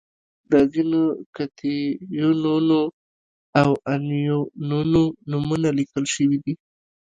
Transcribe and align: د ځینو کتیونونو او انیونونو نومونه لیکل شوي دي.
د 0.51 0.53
ځینو 0.73 1.03
کتیونونو 1.35 2.81
او 3.61 3.69
انیونونو 3.93 5.03
نومونه 5.29 5.69
لیکل 5.79 6.03
شوي 6.15 6.37
دي. 6.43 6.53